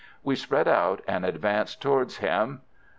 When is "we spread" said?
0.23-0.67